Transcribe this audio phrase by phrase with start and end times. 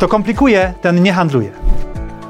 [0.00, 1.50] Kto komplikuje, ten nie handluje.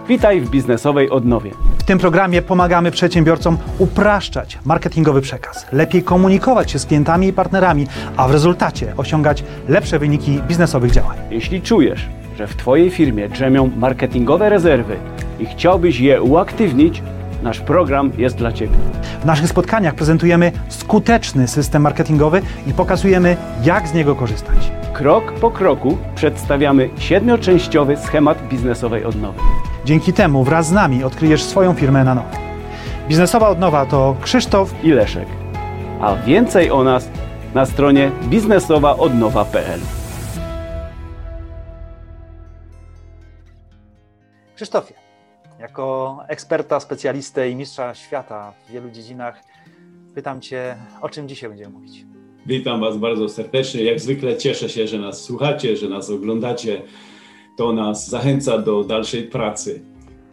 [0.08, 1.50] Witaj w biznesowej odnowie.
[1.78, 7.86] W tym programie pomagamy przedsiębiorcom upraszczać marketingowy przekaz, lepiej komunikować się z klientami i partnerami,
[8.16, 11.18] a w rezultacie osiągać lepsze wyniki biznesowych działań.
[11.30, 14.96] Jeśli czujesz, że w Twojej firmie drzemią marketingowe rezerwy
[15.40, 17.02] i chciałbyś je uaktywnić,
[17.42, 18.76] nasz program jest dla Ciebie.
[19.22, 24.72] W naszych spotkaniach prezentujemy skuteczny system marketingowy i pokazujemy, jak z niego korzystać.
[24.92, 29.40] Krok po kroku przedstawiamy siedmioczęściowy schemat biznesowej odnowy.
[29.84, 32.28] Dzięki temu wraz z nami odkryjesz swoją firmę na nowo.
[33.08, 35.26] Biznesowa odnowa to Krzysztof I Leszek.
[36.00, 37.08] A więcej o nas
[37.54, 39.80] na stronie biznesowaodnowa.pl.
[44.56, 44.94] Krzysztofie,
[45.60, 49.44] jako eksperta, specjalistę i mistrza świata w wielu dziedzinach,
[50.14, 52.04] pytam Cię, o czym dzisiaj będziemy mówić.
[52.46, 53.82] Witam Was bardzo serdecznie.
[53.84, 56.82] Jak zwykle cieszę się, że nas słuchacie, że nas oglądacie.
[57.56, 59.82] To nas zachęca do dalszej pracy.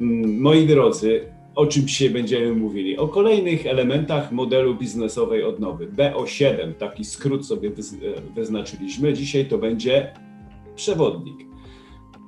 [0.02, 1.22] Mm, Moi drodzy,
[1.56, 2.98] o czym dzisiaj będziemy mówili?
[2.98, 5.88] O kolejnych elementach modelu biznesowej odnowy.
[5.88, 9.14] BO7, taki skrót sobie wyz- wyznaczyliśmy.
[9.14, 10.14] Dzisiaj to będzie
[10.76, 11.38] przewodnik.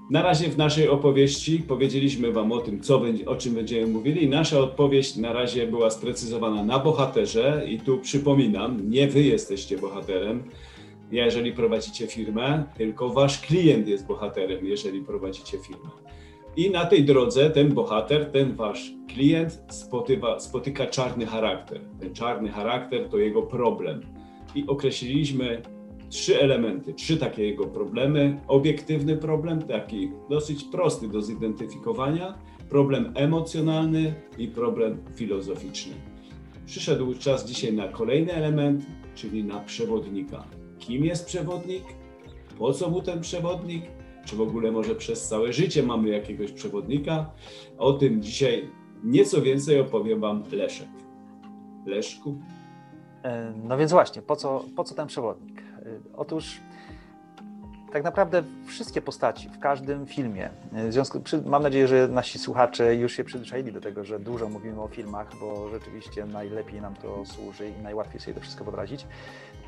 [0.10, 4.30] Na razie w naszej opowieści powiedzieliśmy Wam o tym, co o czym będziemy mówili.
[4.30, 10.44] Nasza odpowiedź na razie była sprecyzowana na bohaterze i tu przypominam, nie Wy jesteście bohaterem,
[11.12, 15.90] jeżeli prowadzicie firmę, tylko Wasz klient jest bohaterem, jeżeli prowadzicie firmę.
[16.58, 19.62] I na tej drodze ten bohater, ten Wasz klient
[20.40, 21.82] spotyka czarny charakter.
[22.00, 24.02] Ten czarny charakter to jego problem.
[24.56, 25.62] I określiliśmy
[26.10, 28.40] trzy elementy, trzy takie jego problemy.
[28.48, 32.38] Obiektywny problem, taki dosyć prosty do zidentyfikowania,
[32.70, 35.94] problem emocjonalny i problem filozoficzny.
[36.66, 40.44] Przyszedł czas dzisiaj na kolejny element, czyli na przewodnika.
[40.80, 41.84] Kim jest przewodnik?
[42.58, 43.84] Po co mu ten przewodnik?
[44.26, 47.32] Czy w ogóle może przez całe życie mamy jakiegoś przewodnika?
[47.78, 48.70] O tym dzisiaj
[49.04, 50.88] nieco więcej opowie Wam Leszek.
[51.86, 52.38] Leszku,
[53.24, 55.59] E, No więc właśnie, po co, po co ten przewodnik?
[56.16, 56.60] Otóż
[57.94, 62.40] tak naprawdę wszystkie postaci w każdym filmie, e, w związku, przy, mam nadzieję, że nasi
[62.40, 66.96] słuchacze już się przyzwyczaili do tego, że dużo mówimy o filmach, bo rzeczywiście najlepiej nam
[66.96, 69.06] to służy i najłatwiej sobie to wszystko wyobrazić.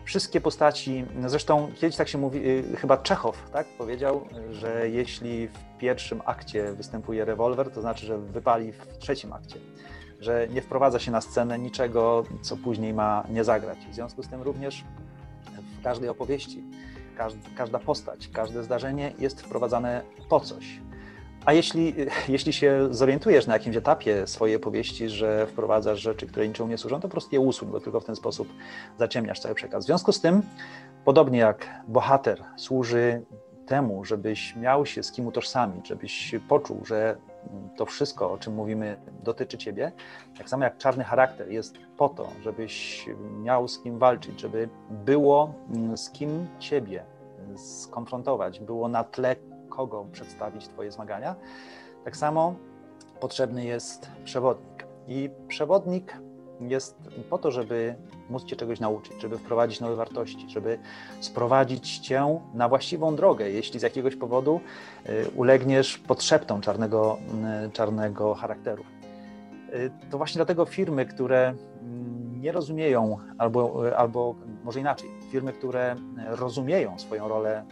[0.05, 2.39] Wszystkie postaci, zresztą kiedyś tak się mówi,
[2.73, 8.17] e, chyba Czechow tak, powiedział, że jeśli w pierwszym akcie występuje rewolwer, to znaczy, że
[8.17, 9.59] wypali w trzecim akcie
[10.21, 13.77] że nie wprowadza się na scenę niczego, co później ma nie zagrać.
[13.91, 14.83] W związku z tym również
[15.83, 16.63] każdej opowieści,
[17.17, 20.81] każd- każda postać, każde zdarzenie jest wprowadzane po coś.
[21.45, 21.95] A jeśli,
[22.27, 26.95] jeśli się zorientujesz na jakimś etapie swojej opowieści, że wprowadzasz rzeczy, które niczemu nie służą,
[26.95, 28.47] to po prostu je usuń, bo tylko w ten sposób
[28.99, 29.83] zaciemniasz cały przekaz.
[29.83, 30.41] W związku z tym,
[31.05, 33.21] podobnie jak bohater służy
[33.67, 37.17] temu, żebyś miał się z kim utożsamić, żebyś poczuł, że
[37.75, 39.91] to wszystko, o czym mówimy, dotyczy ciebie,
[40.37, 43.05] tak samo jak czarny charakter jest po to, żebyś
[43.41, 47.03] miał z kim walczyć, żeby było mm, z kim ciebie
[47.55, 49.35] skonfrontować, było na tle
[49.69, 51.35] kogo przedstawić twoje zmagania,
[52.03, 52.55] tak samo
[53.19, 54.87] potrzebny jest przewodnik.
[55.07, 56.17] I przewodnik
[56.69, 56.95] jest
[57.29, 57.95] po to, żeby
[58.29, 60.79] móc cię czegoś nauczyć, żeby wprowadzić nowe wartości, żeby
[61.19, 64.59] sprowadzić cię na właściwą drogę, jeśli z jakiegoś powodu
[65.09, 67.17] y, ulegniesz podszeptom czarnego,
[67.67, 68.83] y, czarnego charakteru.
[69.73, 71.47] Y, To właśnie dlatego firmy, które
[71.81, 75.95] mm, nie rozumieją, albo, albo może inaczej, firmy, które
[76.27, 77.63] rozumieją swoją rolę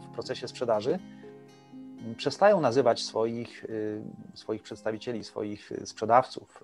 [0.00, 0.98] w procesie sprzedaży,
[2.16, 4.02] przestają nazywać swoich, y,
[4.34, 6.62] swoich przedstawicieli, swoich y, sprzedawców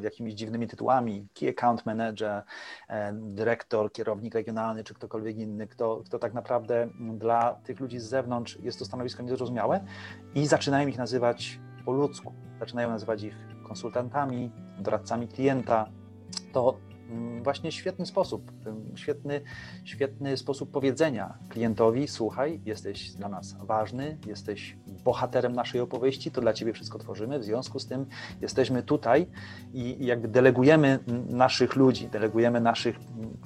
[0.00, 2.42] y, jakimiś dziwnymi tytułami, key account manager,
[2.88, 6.88] e, dyrektor, kierownik regionalny czy ktokolwiek inny, kto, kto tak naprawdę
[7.18, 9.84] dla tych ludzi z zewnątrz jest to stanowisko niezrozumiałe
[10.34, 12.32] i zaczynają ich nazywać po ludzku.
[12.60, 13.34] Zaczynają nazywać ich
[13.68, 15.86] konsultantami, doradcami klienta.
[16.52, 16.78] To
[17.42, 18.52] właśnie świetny sposób,
[18.94, 19.40] świetny,
[19.84, 26.52] świetny sposób powiedzenia klientowi: Słuchaj, jesteś dla nas ważny, jesteś bohaterem naszej opowieści, to dla
[26.52, 27.38] ciebie wszystko tworzymy.
[27.38, 28.06] W związku z tym
[28.40, 29.26] jesteśmy tutaj
[29.72, 30.98] i jakby delegujemy
[31.28, 32.96] naszych ludzi, delegujemy naszych,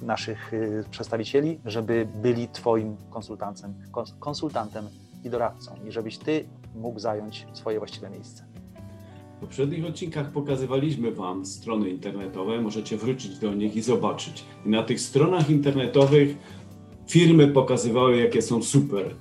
[0.01, 4.89] naszych y, przedstawicieli, żeby byli Twoim konsultantem, kons- konsultantem
[5.23, 6.45] i doradcą, i żebyś Ty
[6.75, 8.56] mógł zająć swoje właściwe miejsce.
[9.37, 14.43] W poprzednich odcinkach pokazywaliśmy Wam strony internetowe, możecie wrócić do nich i zobaczyć.
[14.65, 16.37] I na tych stronach internetowych
[17.07, 19.15] firmy pokazywały, jakie są super.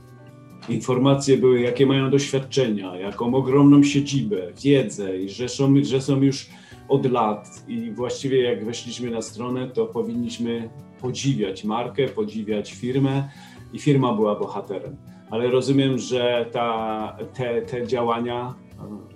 [0.69, 6.47] Informacje były, jakie mają doświadczenia, jaką ogromną siedzibę, wiedzę i że są, że są już
[6.89, 7.65] od lat.
[7.69, 10.69] I właściwie jak weszliśmy na stronę, to powinniśmy
[11.01, 13.29] podziwiać markę, podziwiać firmę
[13.73, 14.97] i firma była bohaterem.
[15.31, 18.55] ale rozumiem, że ta, te, te działania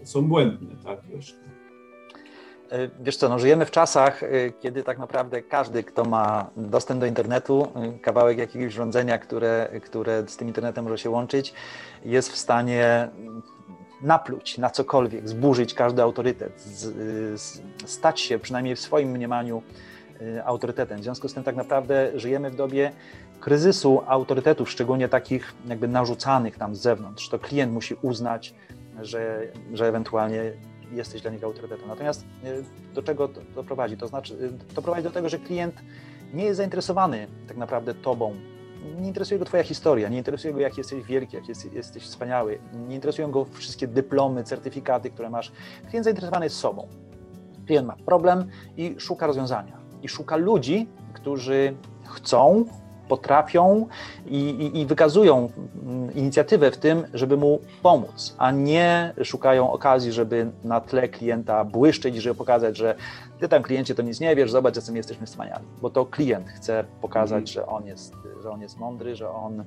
[0.05, 0.99] są błędne, tak?
[2.71, 4.29] E, wiesz co, no żyjemy w czasach, e,
[4.61, 7.73] kiedy tak naprawdę każdy, kto ma dostęp do internetu,
[8.03, 11.55] kawałek jakiegoś urządzenia, które, które z tym internetem może się łączyć,
[12.05, 13.09] jest w stanie
[14.03, 19.63] napluć na cokolwiek, zburzyć każdy autorytet, z, z, stać się przynajmniej w swoim mniemaniu
[20.45, 21.01] autorytetem.
[21.01, 22.93] W związku z tym tak naprawdę żyjemy w dobie
[23.41, 28.55] kryzysu autorytetów, szczególnie takich jakby narzucanych tam z zewnątrz, to klient musi uznać,
[29.03, 30.53] że, że ewentualnie
[30.93, 31.89] jesteś dla niego autorytetem.
[31.89, 33.97] Natomiast e, do czego to, prowadzi?
[33.97, 34.35] To znaczy,
[34.71, 35.75] e, to prowadzi do tego, że klient
[36.35, 38.35] nie jest zainteresowany tak naprawdę tobą.
[39.01, 42.59] Nie interesuje go Twoja historia, nie interesuje go, jak jesteś wielki, jak jest, jesteś wspaniały,
[42.89, 45.53] nie interesują go wszystkie dyplomy, certyfikaty, które masz.
[45.91, 46.89] Klient zainteresowany jest sobą.
[47.67, 49.81] Klient ma problem i szuka rozwiązania.
[50.03, 51.75] I szuka ludzi, którzy
[52.05, 52.65] chcą
[53.11, 53.87] potrafią
[54.27, 55.51] i, i, i, wykazują
[55.87, 61.65] mm, inicjatywę w tym, żeby mu pomóc, a nie szukają okazji, żeby na tle klienta
[61.65, 62.95] błyszczeć i żeby pokazać, że
[63.41, 65.65] ty tam kliencie to nic nie wiesz, zobacz, jacy my jesteśmy wspaniali.
[65.83, 67.47] Bo to klient chce pokazać, mhm.
[67.47, 69.65] że, on jest, że on jest mądry, że on y,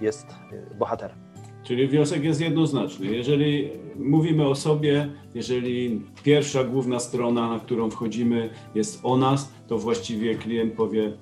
[0.00, 1.16] jest y, bohaterem.
[1.62, 3.06] Czyli wniosek jest jednoznaczny.
[3.06, 9.78] Jeżeli mówimy o sobie, jeżeli pierwsza główna strona, na którą wchodzimy, jest o nas, to
[9.78, 11.12] właściwie klient powie: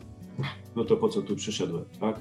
[0.77, 2.21] no to po co tu przyszedłem, tak?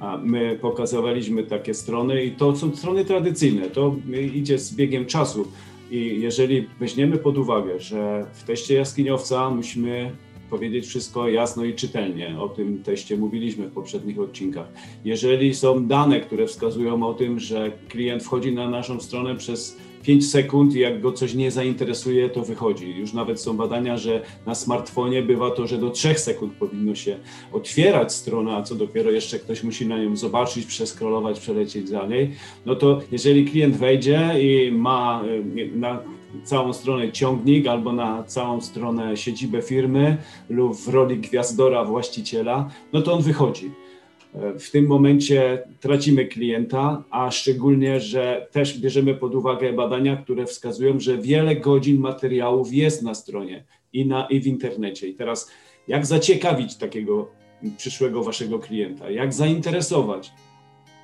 [0.00, 3.96] A my pokazywaliśmy takie strony i to są strony tradycyjne, to
[4.34, 5.48] idzie z biegiem czasu.
[5.90, 10.10] I jeżeli weźmiemy pod uwagę, że w teście jaskiniowca musimy
[10.50, 12.40] powiedzieć wszystko jasno i czytelnie.
[12.40, 14.68] O tym teście mówiliśmy w poprzednich odcinkach.
[15.04, 19.76] Jeżeli są dane, które wskazują o tym, że klient wchodzi na naszą stronę przez
[20.08, 22.94] 5 sekund i jak go coś nie zainteresuje, to wychodzi.
[22.96, 27.16] Już nawet są badania, że na smartfonie bywa to, że do 3 sekund powinno się
[27.52, 32.30] otwierać strona, a co dopiero jeszcze ktoś musi na nią zobaczyć, przeskrolować, przelecieć dalej.
[32.66, 35.22] No to jeżeli klient wejdzie i ma
[35.56, 36.02] y, na
[36.44, 40.16] całą stronę ciągnik albo na całą stronę siedzibę firmy
[40.48, 43.70] lub w roli gwiazdora właściciela, no to on wychodzi
[44.58, 51.00] w tym momencie tracimy klienta, a szczególnie, że też bierzemy pod uwagę badania, które wskazują,
[51.00, 55.08] że wiele godzin materiałów jest na stronie i, na, i w internecie.
[55.08, 55.50] I teraz,
[55.88, 57.28] jak zaciekawić takiego
[57.76, 59.10] przyszłego waszego klienta?
[59.10, 60.32] Jak zainteresować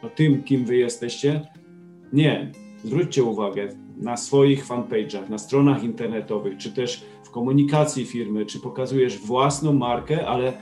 [0.02, 1.40] no, tym, kim wy jesteście?
[2.12, 2.52] Nie.
[2.84, 9.18] Zwróćcie uwagę na swoich fanpage'ach, na stronach internetowych, czy też w komunikacji firmy, czy pokazujesz
[9.18, 10.52] własną markę, ale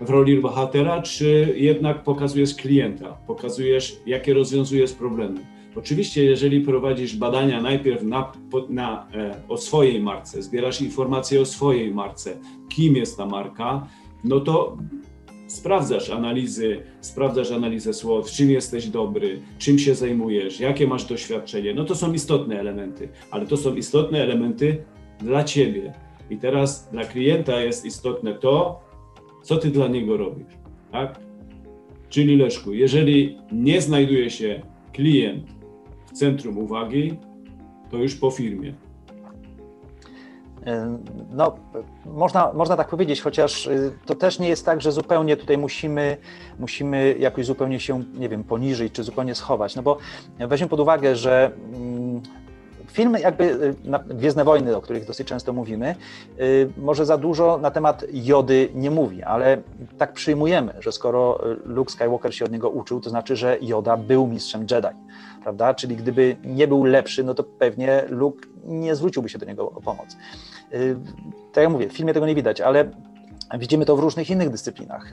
[0.00, 5.40] w roli bohatera, czy jednak pokazujesz klienta, pokazujesz, jakie rozwiązujesz problemy.
[5.76, 8.32] Oczywiście, jeżeli prowadzisz badania najpierw na,
[8.68, 12.36] na, e, o swojej marce, zbierasz informacje o swojej marce,
[12.68, 13.86] kim jest ta marka,
[14.24, 14.76] no to
[15.46, 21.74] sprawdzasz analizy, sprawdzasz analizę słów, czym jesteś dobry, czym się zajmujesz, jakie masz doświadczenie.
[21.74, 24.84] No to są istotne elementy, ale to są istotne elementy
[25.20, 25.92] dla ciebie.
[26.30, 28.87] I teraz dla klienta jest istotne to,
[29.48, 30.54] co ty dla niego robisz,
[30.92, 31.18] tak?
[32.08, 34.62] Czyli Leszku, jeżeli nie znajduje się
[34.92, 35.44] klient
[36.06, 37.14] w centrum uwagi,
[37.90, 38.74] to już po firmie.
[41.32, 41.56] No,
[42.06, 46.16] można, można tak powiedzieć, chociaż y, to też nie jest tak, że zupełnie tutaj musimy,
[46.58, 49.76] musimy jakoś zupełnie się, nie wiem, poniżyć czy zupełnie schować.
[49.76, 49.98] No bo
[50.38, 51.87] weźmy pod uwagę, że mm,
[52.90, 53.74] Filmy jakby y,
[54.14, 55.94] Gwiezdne Wojny, o których dosyć często mówimy,
[56.40, 59.62] y, może za dużo na temat Jody nie mówi, ale
[59.98, 64.26] tak przyjmujemy, że skoro Luke Skywalker się od niego uczył, to znaczy, że Joda był
[64.26, 64.88] mistrzem Jedi,
[65.42, 65.74] prawda?
[65.74, 69.80] Czyli gdyby nie był lepszy, no to pewnie Luke nie zwróciłby się do niego o
[69.80, 70.16] pomoc.
[70.72, 70.96] Y,
[71.52, 72.90] tak jak mówię, w filmie tego nie widać, ale
[73.58, 75.10] widzimy to w różnych innych dyscyplinach.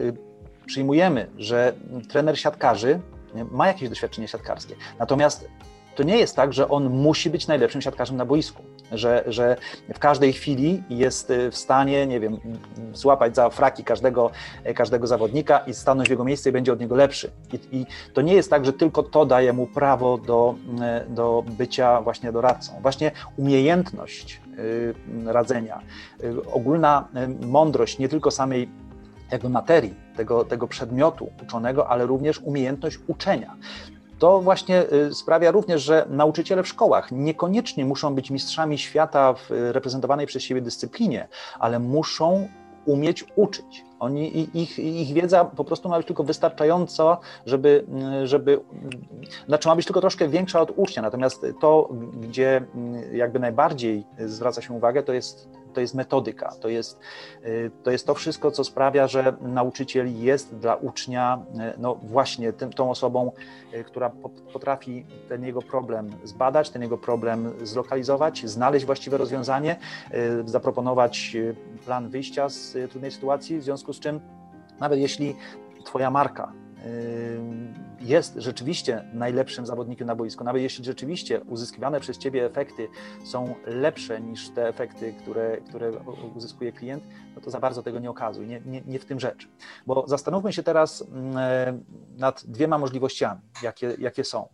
[0.65, 1.73] Przyjmujemy, że
[2.09, 2.99] trener siatkarzy
[3.51, 5.47] ma jakieś doświadczenie siatkarskie, natomiast
[5.95, 9.57] to nie jest tak, że on musi być najlepszym siatkarzem na boisku, że, że
[9.93, 12.37] w każdej chwili jest y, w stanie, nie wiem,
[12.93, 14.31] złapać za fraki każdego,
[14.75, 17.31] każdego zawodnika i stanąć w jego miejsce i będzie od niego lepszy.
[17.53, 20.55] I, I, to nie jest tak, że tylko to daje mu prawo do,
[21.07, 22.73] y, do bycia właśnie doradcą.
[22.81, 24.93] Właśnie umiejętność y,
[25.25, 25.79] radzenia,
[26.53, 27.07] ogólna
[27.41, 28.69] mądrość nie tylko samej
[29.31, 33.55] jakby materii, tego, tego przedmiotu uczonego, ale również umiejętność uczenia
[34.19, 39.49] to właśnie y, sprawia również, że nauczyciele w szkołach niekoniecznie muszą być mistrzami świata w
[39.49, 41.27] reprezentowanej przez siebie dyscyplinie,
[41.59, 42.47] ale muszą
[42.85, 43.85] umieć uczyć.
[43.99, 47.85] Oni, ich, ich wiedza po prostu ma być tylko wystarczająca, żeby,
[48.23, 48.61] y, żeby,
[49.47, 51.89] znaczy ma być tylko troszkę większa od ucznia, natomiast to,
[52.21, 52.65] gdzie
[53.11, 56.99] y, jakby najbardziej zwraca się uwagę, to jest to jest metodyka, to jest,
[57.83, 61.39] to jest to wszystko, co sprawia, że nauczyciel jest dla ucznia
[61.77, 63.31] no właśnie tym, tą osobą,
[63.85, 64.11] która
[64.53, 69.75] potrafi ten jego problem zbadać, ten jego problem zlokalizować, znaleźć właściwe rozwiązanie,
[70.45, 71.37] zaproponować
[71.85, 74.19] plan wyjścia z trudnej sytuacji, w związku z czym
[74.79, 75.35] nawet jeśli
[75.85, 76.64] Twoja marka
[77.99, 82.87] jest rzeczywiście najlepszym zawodnikiem na boisku, nawet jeśli rzeczywiście uzyskiwane przez Ciebie efekty
[83.25, 85.91] są lepsze niż te efekty, które, które
[86.35, 87.03] uzyskuje klient,
[87.35, 89.47] no to za bardzo tego nie okazuj, nie, nie, nie w tym rzecz.
[89.87, 91.03] Bo zastanówmy się teraz
[92.17, 94.47] nad dwiema możliwościami, jakie, jakie są.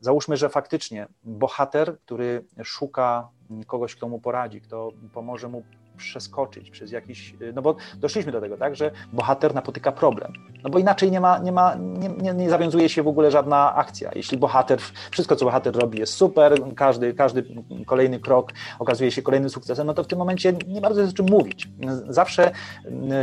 [0.00, 3.28] Załóżmy, że faktycznie bohater, który szuka
[3.66, 5.62] kogoś, kto mu poradzi, kto pomoże mu
[5.96, 10.32] przeskoczyć przez jakiś, no bo doszliśmy do tego, tak, że bohater napotyka problem,
[10.64, 13.74] no bo inaczej nie ma, nie ma, nie, nie, nie zawiązuje się w ogóle żadna
[13.74, 14.10] akcja.
[14.14, 14.80] Jeśli bohater,
[15.10, 17.44] wszystko co bohater robi jest super, każdy, każdy
[17.86, 21.16] kolejny krok okazuje się kolejnym sukcesem, no to w tym momencie nie bardzo jest o
[21.16, 21.68] czym mówić.
[22.08, 22.50] Zawsze,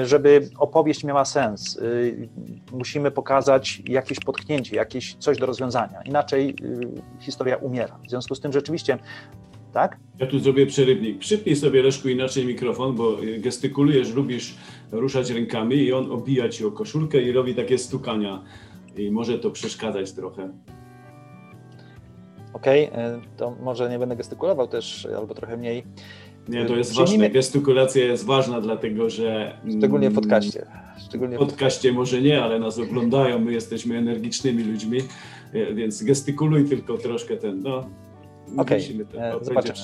[0.04, 2.30] żeby opowieść miała sens, y,
[2.72, 8.00] musimy pokazać jakieś potknięcie, jakieś coś do rozwiązania, inaczej y, historia umiera.
[8.06, 8.98] W związku z tym rzeczywiście
[9.74, 9.98] tak?
[10.20, 11.20] Ja tu zrobię przerywnik.
[11.20, 14.56] Przypnij sobie, Leszku, inaczej mikrofon, bo gestykulujesz, lubisz
[14.92, 18.44] ruszać rękami i on obija ci o koszulkę i robi takie stukania
[18.98, 20.50] i może to przeszkadzać trochę.
[22.54, 25.84] Okej, okay, to może nie będę gestykulował też, albo trochę mniej.
[26.50, 27.18] Nie, to jest ważne.
[27.18, 27.30] Nie...
[27.30, 29.58] Gestykulacja jest ważna, dlatego że.
[29.78, 30.66] Szczególnie w podcaście.
[31.08, 35.00] Szczególnie w podcaście może nie, ale nas oglądają, my jesteśmy energicznymi ludźmi,
[35.54, 37.62] e, więc gestykuluj tylko troszkę ten.
[37.62, 37.90] No,
[38.58, 39.22] Okej, okay.
[39.22, 39.76] E, zobaczymy.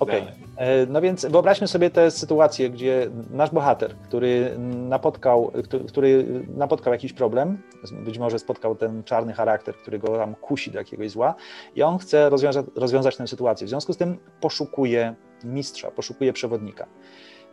[0.00, 0.34] Okej, okay.
[0.56, 4.54] E, no więc wyobraźmy sobie tę sytuację, gdzie nasz bohater, który
[4.88, 5.52] napotkał,
[5.88, 7.58] który napotkał jakiś problem,
[8.04, 11.34] być może spotkał ten czarny charakter, który go tam kusi do jakiegoś zła
[11.76, 13.66] i on chce rozwiązać, rozwiązać tę sytuację.
[13.66, 16.86] W związku z tym poszukuje mistrza, poszukuje przewodnika.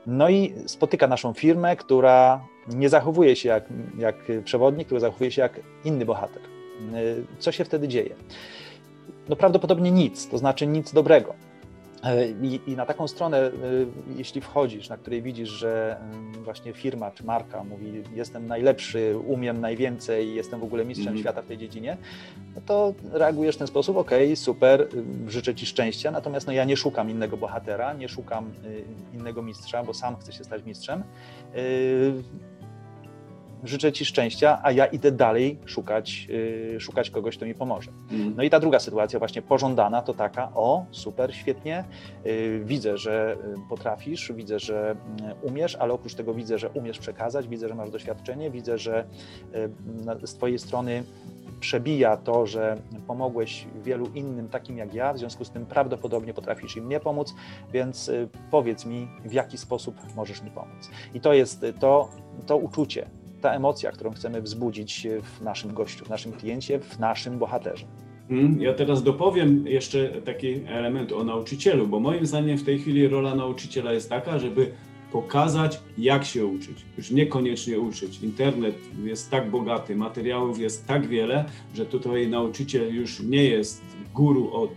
[0.08, 3.64] No i spotyka naszą firmę, która nie zachowuje się jak,
[3.98, 6.42] jak przewodnik, która zachowuje się jak inny bohater.
[6.42, 7.00] E,
[7.40, 8.16] co się wtedy dzieje?
[9.30, 11.34] No prawdopodobnie nic, to znaczy nic dobrego.
[12.06, 13.52] E, I, I, na taką stronę, e,
[14.18, 19.62] jeśli wchodzisz, na której widzisz, że mm, właśnie firma czy marka mówi, jestem najlepszy, umiem
[19.62, 21.20] najwięcej, jestem w ogóle mistrzem mm.
[21.20, 21.98] świata w tej dziedzinie,
[22.56, 24.82] no to reagujesz w ten sposób, ok, super,
[25.28, 29.42] y, życzę Ci szczęścia, natomiast no, ja nie szukam innego bohatera, nie szukam y, innego
[29.42, 31.04] mistrza, bo sam chcę się stać mistrzem
[31.56, 32.14] y,
[33.66, 37.92] życzę Ci szczęścia, a ja idę dalej szukać, yy, szukać kogoś, kto mi pomoże.
[38.12, 38.34] Mm.
[38.38, 41.84] No i ta druga sytuacja, właśnie pożądana, to taka: o, super, świetnie,
[42.26, 47.00] yy, widzę, że y, potrafisz, widzę, że yy, umiesz, ale oprócz tego widzę, że umiesz
[47.00, 49.06] przekazać, widzę, że masz doświadczenie, widzę, że
[50.24, 51.04] y, z Twojej strony
[51.60, 56.78] przebija to, że pomogłeś wielu innym takim jak ja, w związku z tym prawdopodobnie potrafisz
[56.78, 57.36] im nie pomóc,
[57.74, 60.90] więc y, powiedz mi, w jaki sposób możesz mi pomóc.
[61.14, 62.10] I to jest to,
[62.46, 63.10] to uczucie,
[63.46, 67.86] ta emocja, którą chcemy wzbudzić w naszym gościu, w naszym kliencie, w naszym bohaterze.
[68.30, 73.08] Hmm, ja teraz dopowiem jeszcze taki element o nauczycielu, bo moim zdaniem w tej chwili
[73.08, 74.72] rola nauczyciela jest taka, żeby
[75.12, 76.86] pokazać, jak się uczyć.
[76.98, 78.24] Już niekoniecznie uczyć.
[78.24, 83.84] Internet jest tak bogaty, materiałów jest tak wiele, że tutaj nauczyciel już nie jest
[84.14, 84.72] guru od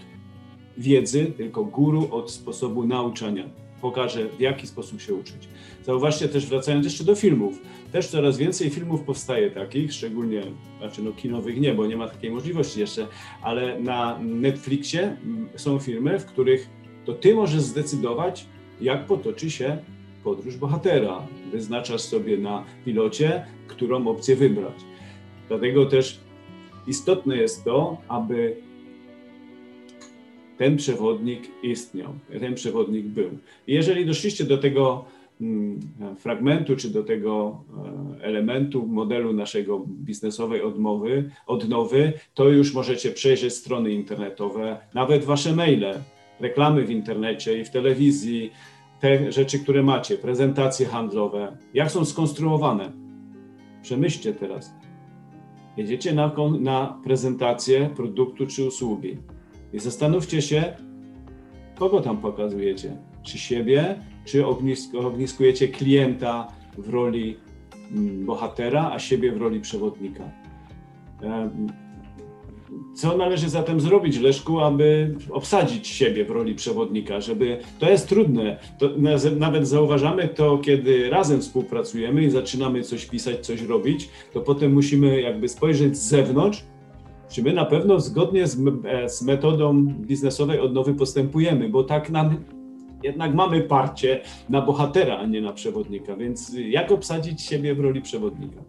[0.79, 3.45] wiedzy, tylko guru od sposobu nauczania.
[3.81, 5.49] Pokaże, w jaki sposób się uczyć.
[5.85, 10.43] Zauważcie też, wracając jeszcze do filmów, też coraz więcej filmów powstaje takich, szczególnie,
[10.79, 13.07] znaczy no kinowych nie, bo nie ma takiej możliwości jeszcze,
[13.43, 15.17] ale na Netflixie
[15.57, 16.69] są filmy, w których
[17.05, 18.47] to ty możesz zdecydować,
[18.81, 19.79] jak potoczy się
[20.25, 21.27] podróż bohatera.
[21.53, 24.75] Wyznaczasz sobie na pilocie, którą opcję wybrać.
[25.49, 26.21] Dlatego też
[26.87, 28.57] istotne jest to, aby
[30.59, 33.31] ten przewodnik istniał, ten przewodnik był.
[33.67, 35.18] Jeżeli doszliście do tego Mm,
[36.17, 37.65] fragmentu czy do tego
[38.21, 45.55] e, elementu modelu naszego biznesowej odmowy, odnowy, to już możecie przejrzeć strony internetowe, nawet wasze
[45.55, 45.95] maile,
[46.41, 48.51] reklamy w internecie i w telewizji,
[49.01, 52.93] te rzeczy, które macie, prezentacje handlowe, jak są skonstruowane.
[53.83, 54.75] Przemyślcie teraz.
[55.77, 59.17] Jedziecie na, na prezentację produktu czy usługi
[59.73, 60.77] i zastanówcie się,
[61.79, 62.97] kogo tam pokazujecie.
[63.29, 63.95] Czy siebie,
[64.25, 64.47] czy
[65.01, 67.37] ogniskujecie klienta w roli
[67.93, 70.25] mm, bohatera, a siebie w roli przewodnika.
[72.95, 78.57] Co należy zatem zrobić, Leszku, aby obsadzić siebie w roli przewodnika, żeby to jest trudne.
[78.79, 78.91] To
[79.39, 85.21] nawet zauważamy to, kiedy razem współpracujemy i zaczynamy coś pisać, coś robić, to potem musimy
[85.21, 86.65] jakby spojrzeć z zewnątrz,
[87.31, 92.37] czy my na pewno zgodnie z, e, z metodą biznesowej odnowy postępujemy, bo tak nam
[93.03, 98.03] jednak mamy parcie na bohatera, a nie na przewodnika, więc jak obsadzić siebie w roli
[98.03, 98.61] przewodnika?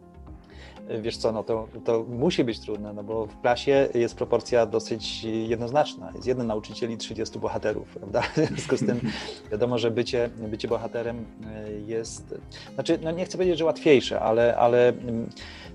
[1.02, 5.24] Wiesz co, no to, to musi być trudne, no bo w klasie jest proporcja dosyć
[5.24, 6.12] jednoznaczna.
[6.16, 8.22] Jest jeden nauczyciel i 30 bohaterów, prawda?
[8.32, 9.00] W związku z tym
[9.52, 12.36] wiadomo, że bycie, bycie bohaterem e, jest,
[12.74, 15.30] znaczy, no nie chcę powiedzieć, że łatwiejsze, ale, ale mm,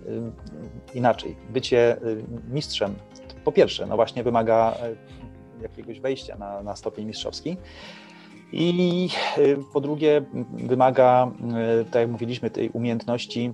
[0.06, 1.36] y, inaczej.
[1.50, 2.94] Bycie y, mistrzem,
[3.44, 7.56] po pierwsze, no właśnie wymaga e, jakiegoś wejścia na, na stopień mistrzowski.
[8.56, 9.08] I
[9.38, 11.30] y, po drugie, wymaga,
[11.90, 13.52] tak jak mówiliśmy, tej umiejętności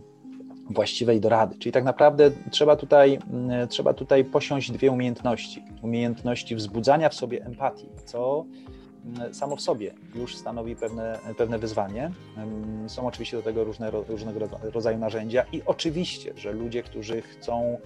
[0.71, 1.59] właściwej dorady.
[1.59, 5.65] Czyli tak naprawdę trzeba tutaj, mm, trzeba tutaj posiąść dwie umiejętności.
[5.83, 8.45] Umiejętności wzbudzania w sobie empatii, co
[9.33, 12.11] samo w sobie już stanowi pewne, pewne wyzwanie.
[12.87, 17.79] Są oczywiście do tego różne, różnego rodzaju narzędzia i oczywiście, że ludzie, którzy chcą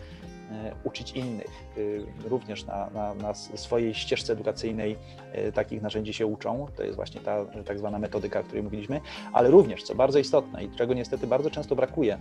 [0.85, 4.97] uczyć innych, y, również na, na, na, swojej ścieżce edukacyjnej
[5.33, 6.67] e, takich narzędzi się uczą.
[6.77, 9.01] To jest właśnie ta tak zwana metodyka, o której mówiliśmy,
[9.33, 12.19] ale również, co bardzo istotne i czego niestety bardzo często brakuje,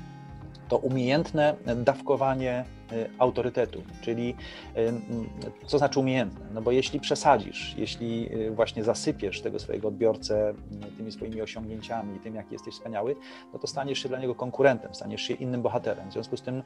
[0.68, 2.66] to umiejętne dawkowanie
[3.20, 4.36] autorytetu, czyli
[5.66, 6.46] co znaczy umiejętne?
[6.54, 10.54] No bo jeśli przesadzisz, jeśli właśnie zasypiesz tego swojego odbiorcę
[10.98, 13.16] tymi swoimi osiągnięciami, tym, jaki jesteś wspaniały,
[13.54, 16.10] no to staniesz się dla niego konkurentem, staniesz się innym bohaterem.
[16.10, 16.64] W związku z tym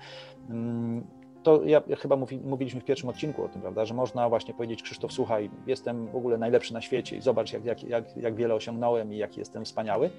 [1.48, 4.54] to ja, ja chyba mówi, mówiliśmy w pierwszym odcinku o tym, prawda, że można właśnie
[4.54, 8.36] powiedzieć, Krzysztof, słuchaj, jestem w ogóle najlepszy na świecie i zobacz, jak, jak, jak, jak
[8.36, 10.10] wiele osiągnąłem i jaki jestem wspaniały.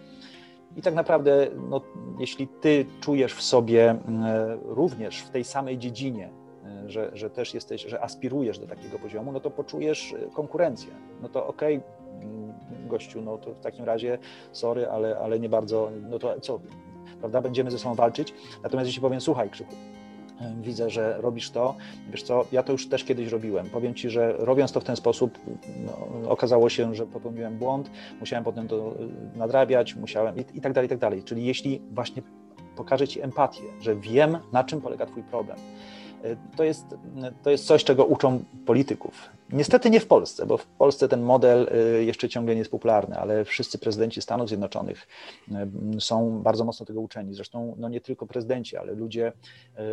[0.77, 1.81] I tak naprawdę, no,
[2.19, 4.25] jeśli ty czujesz w sobie mm,
[4.65, 6.31] również w tej samej dziedzinie,
[6.87, 10.91] y, że, że też jesteś, że aspirujesz do takiego poziomu, no to poczujesz y, konkurencję.
[11.23, 12.53] No to okej, okay, mm,
[12.89, 14.19] gościu, no to w takim razie
[14.53, 16.61] sorry, ale, ale nie bardzo, no to co,
[17.21, 18.35] prawda, będziemy ze sobą walczyć.
[18.63, 19.75] Natomiast jeśli powiem, słuchaj Krzyku,
[20.61, 21.75] widzę, że robisz to.
[22.11, 23.71] Wiesz co, ja to już też kiedyś robiłem.
[23.71, 25.39] Powiem Ci, że robiąc to w ten sposób,
[25.87, 27.91] no, okazało się, że popełniłem błąd,
[28.21, 28.95] musiałem potem to
[29.35, 31.23] y, nadrabiać, musiałem i, i tak dalej, i tak dalej.
[31.23, 32.23] Czyli jeśli właśnie
[32.77, 35.59] pokażę Ci empatię, że wiem, na czym polega Twój problem,
[36.25, 36.87] y, to jest,
[37.43, 39.38] to jest coś, czego uczą polityków.
[39.53, 41.69] Niestety nie w Polsce, bo w Polsce ten model
[41.99, 45.07] y, jeszcze ciągle nie jest popularny, ale wszyscy prezydenci Stanów Zjednoczonych
[45.97, 47.35] y, są bardzo mocno tego uczeni.
[47.35, 49.33] Zresztą no nie tylko prezydenci, ale ludzie,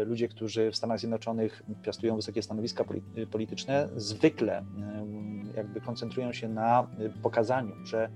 [0.01, 2.85] y, ludzie, którzy w Stanach Zjednoczonych piastują wysokie stanowiska
[3.31, 4.63] polityczne, zwykle
[5.55, 6.87] jakby koncentrują się na
[7.23, 8.09] pokazaniu, że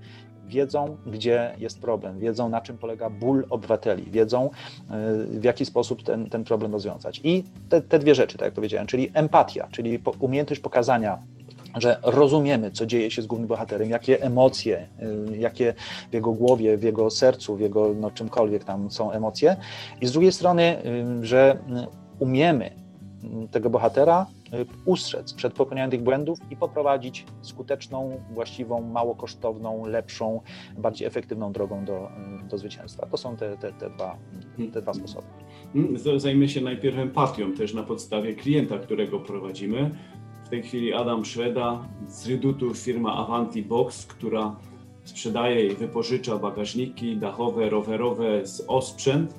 [0.46, 4.50] wiedzą, gdzie jest problem, wiedzą, na czym polega ból obywateli, wiedzą,
[5.30, 7.20] w jaki sposób ten, ten problem rozwiązać.
[7.24, 11.18] I te, te dwie rzeczy, tak jak powiedziałem, czyli empatia, czyli umiejętność pokazania
[11.76, 14.88] że rozumiemy, co dzieje się z głównym bohaterem, jakie emocje,
[15.32, 15.74] y, jakie
[16.10, 19.56] w jego głowie, w jego sercu, w jego no, czymkolwiek tam są emocje,
[20.00, 20.76] i z drugiej strony,
[21.22, 21.58] y, że
[22.18, 22.80] umiemy
[23.50, 30.40] tego bohatera y, ustrzec przed popełnianiem tych błędów i poprowadzić skuteczną, właściwą, mało kosztowną, lepszą,
[30.78, 32.08] bardziej efektywną drogą do,
[32.48, 33.06] do zwycięstwa.
[33.06, 34.16] To są te, te, te, dwa,
[34.72, 35.26] te dwa sposoby.
[35.72, 39.90] Hmm, zajmę się najpierw empatią też na podstawie klienta, którego prowadzimy
[40.50, 44.56] tej chwili Adam Szweda z Redutu firma Avanti Box, która
[45.04, 49.34] sprzedaje i wypożycza bagażniki dachowe, rowerowe z osprzęt.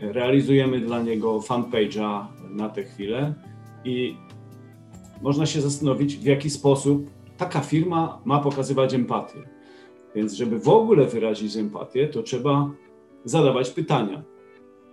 [0.00, 3.34] Realizujemy dla niego fanpage'a na tę chwilę
[3.84, 4.16] i
[5.22, 9.38] można się zastanowić, w jaki sposób taka firma ma pokazywać empatię.
[10.14, 12.70] Więc, żeby w ogóle wyrazić empatię, to trzeba
[13.24, 14.22] zadawać pytania.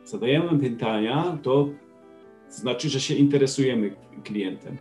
[0.05, 1.69] Zadajemy pytania, to
[2.49, 4.77] znaczy, że się interesujemy klientem.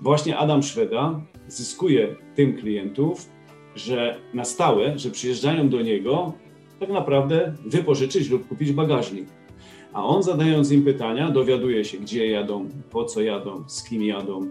[0.00, 3.28] Właśnie Adam Szweda zyskuje tym klientów,
[3.74, 6.32] że na stałe, że przyjeżdżają do niego
[6.80, 9.26] tak naprawdę wypożyczyć lub kupić bagażnik.
[9.92, 14.46] A on zadając im pytania, dowiaduje się, gdzie jadą, po co jadą, z kim jadą.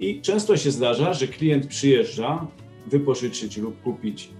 [0.00, 2.46] I często się zdarza, że klient przyjeżdża
[2.86, 4.30] wypożyczyć lub kupić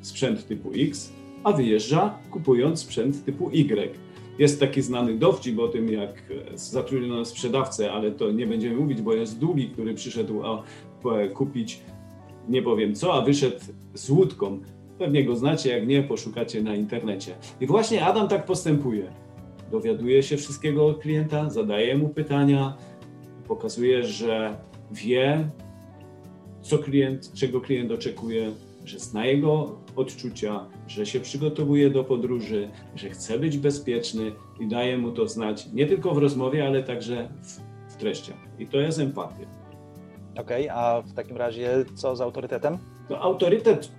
[0.00, 1.12] sprzęt typu X,
[1.44, 3.98] a wyjeżdża kupując sprzęt typu Y.
[4.38, 6.22] Jest taki znany dowcip o tym, jak
[6.54, 10.62] zatrudniono sprzedawcę, ale to nie będziemy mówić, bo jest długi, który przyszedł a,
[11.34, 11.80] kupić
[12.48, 13.56] nie powiem co, a wyszedł
[13.94, 14.60] z łódką.
[14.98, 17.34] Pewnie go znacie, jak nie, poszukacie na internecie.
[17.60, 19.12] I właśnie Adam tak postępuje.
[19.70, 22.76] Dowiaduje się wszystkiego od klienta, zadaje mu pytania,
[23.48, 24.56] pokazuje, że
[24.90, 25.48] wie,
[26.62, 28.52] co klient, czego klient oczekuje,
[28.84, 34.98] że zna jego odczucia, że się przygotowuje do podróży, że chce być bezpieczny i daje
[34.98, 37.60] mu to znać nie tylko w rozmowie, ale także w,
[37.92, 38.36] w treściach.
[38.58, 39.46] I to jest empatia.
[40.36, 42.78] Okej, okay, a w takim razie co z autorytetem?
[43.10, 43.92] No, autorytet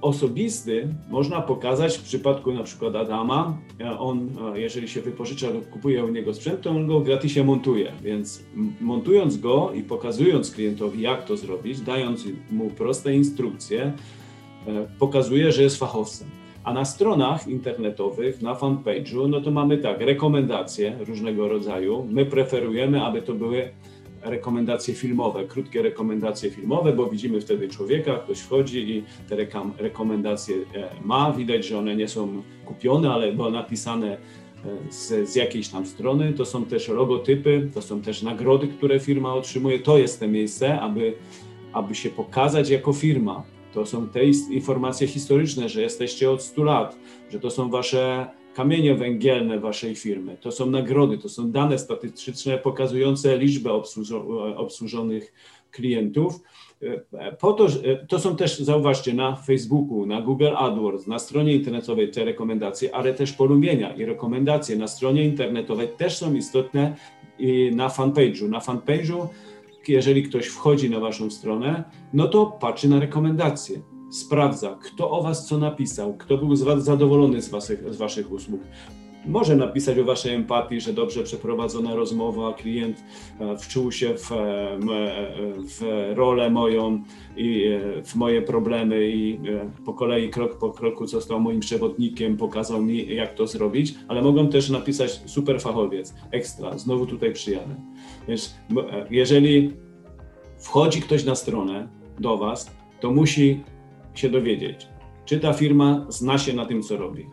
[0.00, 3.58] osobisty można pokazać w przypadku na przykład Adama.
[3.98, 7.92] On, jeżeli się wypożycza lub kupuje u niego sprzęt, to on go gratisie montuje.
[8.02, 8.42] Więc
[8.80, 13.92] montując go i pokazując klientowi, jak to zrobić, dając mu proste instrukcje,
[14.66, 16.28] e, pokazuje, że jest fachowcem.
[16.64, 22.06] A na stronach internetowych, na fanpage'u, no to mamy tak, rekomendacje różnego rodzaju.
[22.10, 23.70] My preferujemy, aby to były
[24.22, 29.36] rekomendacje filmowe, krótkie rekomendacje filmowe, bo widzimy wtedy człowieka, ktoś wchodzi i te
[29.78, 31.32] rekomendacje e, ma.
[31.32, 34.18] Widać, że one nie są kupione, ale były napisane e,
[34.92, 36.32] z, z jakiejś tam strony.
[36.32, 39.78] To są też logotypy, to są też nagrody, które firma otrzymuje.
[39.78, 41.14] To jest to miejsce, aby,
[41.72, 43.42] aby się pokazać jako firma.
[43.74, 46.98] To są te informacje historyczne, że jesteście od 100 lat,
[47.30, 50.36] że to są wasze kamienie węgielne waszej firmy.
[50.40, 53.72] To są nagrody, to są dane statystyczne pokazujące liczbę
[54.56, 55.32] obsłużonych
[55.70, 56.40] klientów.
[57.40, 57.66] Po to,
[58.08, 63.14] to są też, zauważcie, na Facebooku, na Google AdWords, na stronie internetowej te rekomendacje, ale
[63.14, 66.96] też polubienia i rekomendacje na stronie internetowej też są istotne
[67.72, 68.48] na fanpage'u.
[68.48, 69.26] Na fanpage'u,
[69.88, 75.46] jeżeli ktoś wchodzi na waszą stronę, no to patrzy na rekomendacje sprawdza, kto o Was
[75.46, 78.60] co napisał, kto był zadowolony z waszych, z waszych usług.
[79.26, 83.04] Może napisać o Waszej empatii, że dobrze przeprowadzona rozmowa, klient
[83.40, 84.78] e, wczuł się w, e,
[85.58, 87.02] w rolę moją
[87.36, 89.40] i e, w moje problemy i
[89.84, 94.48] po kolei, krok po kroku został moim przewodnikiem, pokazał mi, jak to zrobić, ale mogą
[94.48, 97.74] też napisać super fachowiec, ekstra, znowu tutaj przyjadę.
[98.28, 98.54] Więc
[99.10, 99.72] jeżeli
[100.58, 103.60] wchodzi ktoś na stronę do Was, to musi
[104.18, 104.88] się dowiedzieć,
[105.24, 107.26] czy ta firma zna się na tym, co robi.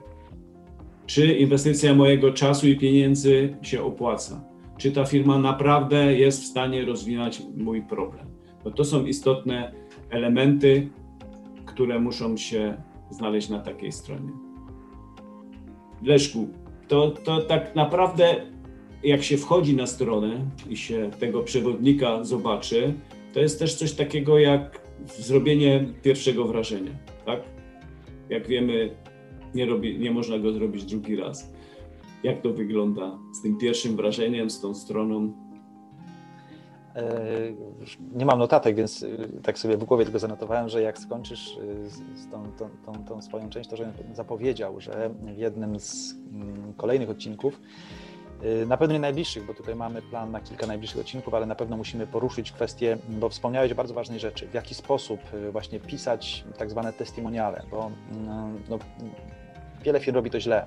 [1.05, 4.43] Czy inwestycja mojego czasu i pieniędzy się opłaca?
[4.77, 8.25] Czy ta firma naprawdę jest w stanie rozwinąć mój problem?
[8.63, 9.71] Bo to są istotne
[10.09, 10.89] elementy,
[11.65, 12.77] które muszą się
[13.09, 14.31] znaleźć na takiej stronie.
[16.03, 16.47] Leszku,
[16.87, 18.35] to, to tak naprawdę,
[19.03, 22.93] jak się wchodzi na stronę i się tego przewodnika zobaczy,
[23.33, 26.91] to jest też coś takiego jak zrobienie pierwszego wrażenia,
[27.25, 27.39] tak?
[28.29, 28.95] Jak wiemy,
[29.55, 31.53] nie, robi, nie można go zrobić drugi raz.
[32.23, 35.33] Jak to wygląda z tym pierwszym wrażeniem, z tą stroną?
[36.95, 37.53] E,
[38.15, 39.07] nie mam notatek, więc e,
[39.43, 43.21] tak sobie w głowie tylko zanotowałem, że jak skończysz e, z tą, tą, tą, tą
[43.21, 47.61] swoją część, to że zapowiedział, że w jednym z mm, kolejnych odcinków
[48.67, 51.77] na pewno nie najbliższych, bo tutaj mamy plan na kilka najbliższych odcinków, ale na pewno
[51.77, 56.43] musimy poruszyć kwestię, bo wspomniałeś o bardzo ważnej rzeczy, w jaki sposób y, właśnie pisać
[56.57, 58.79] tak zwane testimoniale, bo mm, no,
[59.83, 60.65] wiele firm robi to źle.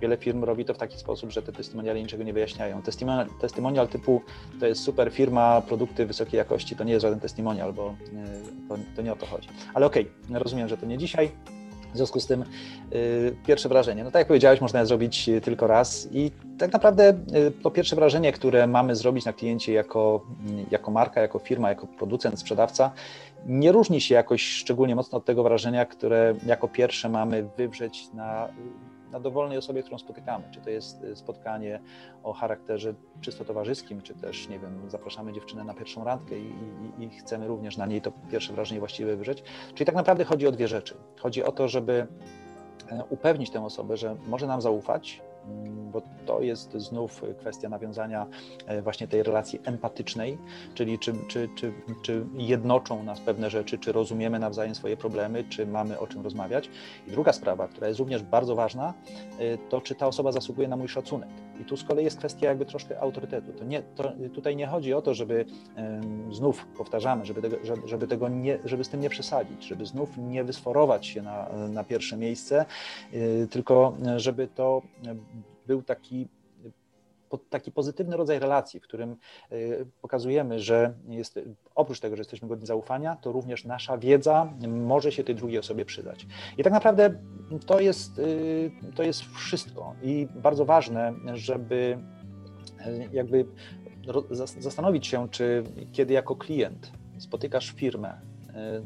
[0.00, 2.82] Wiele firm robi to w taki sposób, że te testimoniale niczego nie wyjaśniają.
[2.82, 4.22] Testimonial, testimonial typu
[4.60, 8.76] to jest super firma, produkty wysokiej jakości, to nie jest żaden testimonial, bo y, to,
[8.96, 9.48] to nie o to chodzi.
[9.74, 11.30] Ale okej, okay, rozumiem, że to nie dzisiaj.
[11.92, 12.44] W związku z tym
[12.92, 16.72] y, pierwsze wrażenie, no tak jak powiedziałeś, można je zrobić y, tylko raz i tak
[16.72, 20.26] naprawdę y, to pierwsze wrażenie, które mamy zrobić na kliencie jako,
[20.70, 22.90] jako marka, jako firma, jako producent, sprzedawca,
[23.46, 28.48] nie różni się jakoś szczególnie mocno od tego wrażenia, które jako pierwsze mamy wywrzeć na
[29.12, 30.44] na dowolnej osobie, którą spotykamy.
[30.50, 31.80] Czy to jest y, spotkanie
[32.22, 36.52] o charakterze czysto towarzyskim, czy też, nie wiem, zapraszamy dziewczynę na pierwszą randkę i,
[36.98, 39.42] i, i chcemy również na niej to pierwsze wrażenie właściwie wywrzeć.
[39.74, 40.94] Czyli tak naprawdę chodzi o dwie rzeczy.
[41.20, 42.06] Chodzi o to, żeby
[42.88, 45.22] e, upewnić tę osobę, że może nam zaufać,
[45.92, 48.26] bo to jest znów kwestia nawiązania
[48.66, 50.38] e, właśnie tej relacji empatycznej,
[50.74, 55.66] czyli czy, czy, czy, czy jednoczą nas pewne rzeczy, czy rozumiemy nawzajem swoje problemy, czy
[55.66, 56.70] mamy o czym rozmawiać.
[57.08, 58.94] I druga sprawa, która jest również bardzo ważna,
[59.38, 61.28] e, to czy ta osoba zasługuje na mój szacunek.
[61.60, 63.52] I tu z kolei jest kwestia jakby troszkę autorytetu.
[63.52, 65.44] To nie, to tutaj nie chodzi o to, żeby
[66.30, 70.44] znów powtarzamy, żeby tego, żeby, tego nie, żeby z tym nie przesadzić, żeby znów nie
[70.44, 72.64] wysforować się na, na pierwsze miejsce,
[73.12, 74.82] e, tylko żeby to
[75.66, 76.28] był taki
[77.38, 79.16] taki pozytywny rodzaj relacji, w którym
[79.52, 81.40] y, pokazujemy, że jest,
[81.74, 85.84] oprócz tego, że jesteśmy godni zaufania, to również nasza wiedza może się tej drugiej osobie
[85.84, 86.26] przydać.
[86.58, 87.14] I tak naprawdę
[87.66, 91.98] to jest, y, to jest wszystko i bardzo ważne, żeby
[92.86, 93.46] y, jakby
[94.58, 98.31] zastanowić się, czy kiedy jako klient spotykasz firmę,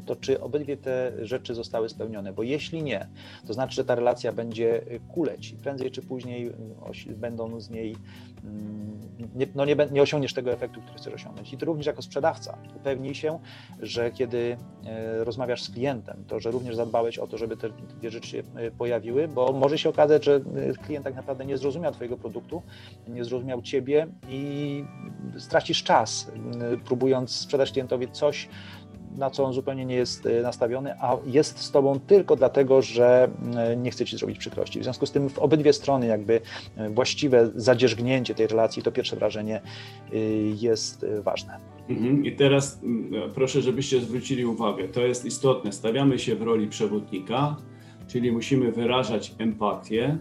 [0.05, 2.33] to czy obydwie te rzeczy zostały spełnione?
[2.33, 3.07] Bo jeśli nie,
[3.47, 7.95] to znaczy, że ta relacja będzie kuleć i prędzej czy później mm, będą z niej,
[8.43, 8.99] mm,
[9.35, 11.53] nie, no nie, nie osiągniesz tego efektu, który chcesz osiągnąć.
[11.53, 13.39] I ty również jako sprzedawca upewnij się,
[13.81, 18.11] że kiedy e, rozmawiasz z klientem, to że również zadbałeś o to, żeby te dwie
[18.11, 20.41] rzeczy się e, pojawiły, bo może się okazać, że
[20.85, 22.61] klient tak naprawdę nie zrozumiał Twojego produktu,
[23.07, 24.83] nie zrozumiał Ciebie i
[25.37, 26.31] stracisz czas,
[26.85, 28.49] próbując sprzedać klientowi coś,
[29.17, 33.29] na co on zupełnie nie jest e, nastawiony, a jest z tobą tylko dlatego, że
[33.55, 34.79] e, nie chce ci zrobić przykrości.
[34.79, 36.41] W związku z tym w obydwie strony jakby
[36.89, 39.61] właściwe zadzierzgnięcie tej relacji, to pierwsze wrażenie
[40.61, 41.59] jest ważne.
[41.89, 42.25] Mhm.
[42.25, 45.71] I teraz mm, proszę, żebyście zwrócili uwagę, to jest istotne.
[45.71, 47.55] Stawiamy się w roli przewodnika,
[48.07, 50.17] czyli musimy wyrażać empatię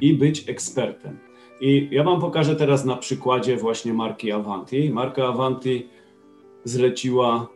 [0.00, 1.18] i być ekspertem.
[1.60, 4.90] I ja Wam pokażę teraz na przykładzie właśnie marki Avanti.
[4.90, 5.88] Marka Avanti
[6.64, 7.48] zleciła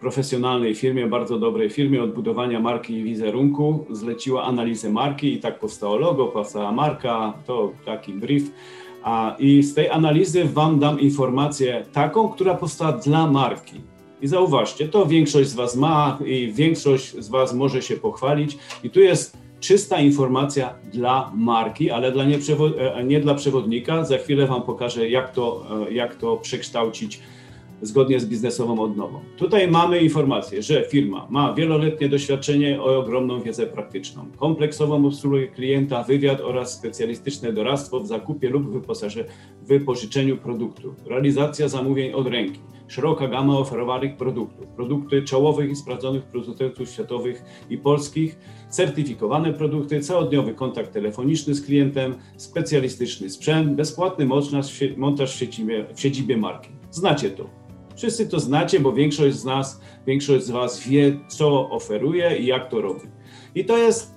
[0.00, 5.96] profesjonalnej firmie, bardzo dobrej firmie odbudowania marki i wizerunku, zleciła analizę marki i tak powstało
[5.96, 8.42] logo, powstała marka, to taki brief.
[9.02, 13.80] A, I z tej analizy Wam dam informację taką, która powstała dla marki.
[14.22, 18.58] I zauważcie, to większość z Was ma i większość z Was może się pochwalić.
[18.84, 22.38] I tu jest czysta informacja dla marki, ale dla nie,
[22.78, 24.04] e, nie, dla przewodnika.
[24.04, 27.20] Za chwilę Wam pokażę, jak to, e, jak to przekształcić
[27.82, 29.20] zgodnie z biznesową odnową.
[29.36, 36.02] Tutaj mamy informację, że firma ma wieloletnie doświadczenie i ogromną wiedzę praktyczną, kompleksową obsługę klienta,
[36.02, 38.86] wywiad oraz specjalistyczne doradztwo w zakupie lub
[39.62, 46.88] wypożyczeniu produktu, realizacja zamówień od ręki, szeroka gama oferowanych produktów, produkty czołowych i sprawdzonych producentów
[46.88, 48.38] światowych i polskich,
[48.70, 54.26] certyfikowane produkty, całodniowy kontakt telefoniczny z klientem, specjalistyczny sprzęt, bezpłatny
[54.96, 56.70] montaż w siedzibie, w siedzibie marki.
[56.90, 57.61] Znacie to.
[58.02, 62.70] Wszyscy to znacie, bo większość z nas, większość z Was wie, co oferuje i jak
[62.70, 63.00] to robi.
[63.54, 64.14] I to jest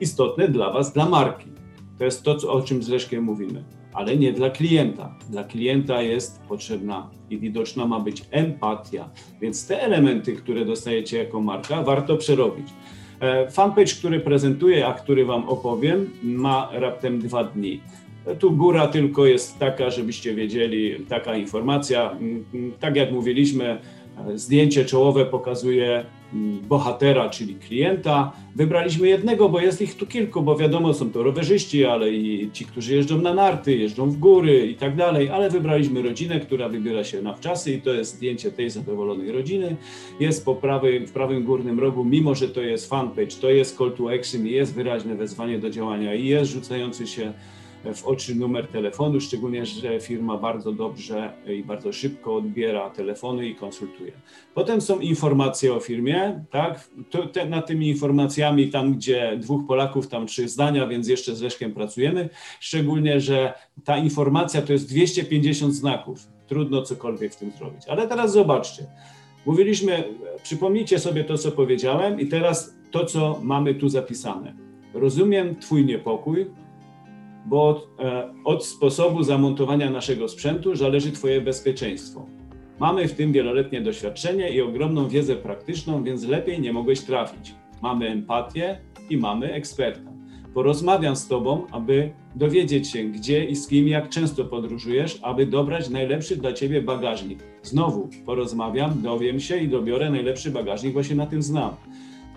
[0.00, 1.50] istotne dla Was, dla marki.
[1.98, 5.14] To jest to, o czym z Leszkiem mówimy, ale nie dla klienta.
[5.30, 9.10] Dla klienta jest potrzebna i widoczna ma być empatia.
[9.40, 12.68] Więc te elementy, które dostajecie jako marka, warto przerobić.
[13.20, 17.80] E, fanpage, który prezentuję, a który Wam opowiem, ma raptem dwa dni.
[18.38, 22.10] Tu góra tylko jest taka, żebyście wiedzieli, taka informacja.
[22.10, 23.78] Mm, mm, tak jak mówiliśmy,
[24.34, 26.04] zdjęcie czołowe pokazuje
[26.34, 28.32] mm, bohatera, czyli klienta.
[28.56, 32.64] Wybraliśmy jednego, bo jest ich tu kilku, bo wiadomo, są to rowerzyści, ale i ci,
[32.64, 37.04] którzy jeżdżą na narty, jeżdżą w góry i tak dalej, ale wybraliśmy rodzinę, która wybiera
[37.04, 39.76] się na wczasy i to jest zdjęcie tej zadowolonej rodziny.
[40.20, 43.92] Jest po prawej, w prawym górnym rogu, mimo że to jest fanpage, to jest call
[43.92, 47.32] to action, jest wyraźne wezwanie do działania i jest rzucający się
[47.94, 53.54] w oczy numer telefonu, szczególnie, że firma bardzo dobrze i bardzo szybko odbiera telefony i
[53.54, 54.12] konsultuje.
[54.54, 56.88] Potem są informacje o firmie, tak?
[57.10, 61.40] To, te, nad tymi informacjami, tam gdzie dwóch Polaków, tam trzy zdania, więc jeszcze z
[61.40, 62.28] Leszkiem pracujemy.
[62.60, 66.26] Szczególnie, że ta informacja to jest 250 znaków.
[66.46, 67.82] Trudno cokolwiek w tym zrobić.
[67.88, 68.86] Ale teraz zobaczcie.
[69.46, 70.04] Mówiliśmy,
[70.42, 74.54] przypomnijcie sobie to, co powiedziałem, i teraz to, co mamy tu zapisane.
[74.94, 76.46] Rozumiem Twój niepokój,
[77.46, 82.26] bo od, e, od sposobu zamontowania naszego sprzętu zależy Twoje bezpieczeństwo.
[82.80, 87.54] Mamy w tym wieloletnie doświadczenie i ogromną wiedzę praktyczną, więc lepiej nie mogłeś trafić.
[87.82, 88.78] Mamy empatię
[89.10, 90.12] i mamy eksperta.
[90.54, 95.90] Porozmawiam z Tobą, aby dowiedzieć się, gdzie i z kim, jak często podróżujesz, aby dobrać
[95.90, 97.38] najlepszy dla Ciebie bagażnik.
[97.62, 101.76] Znowu porozmawiam, dowiem się i dobiorę najlepszy bagażnik, bo się na tym znam.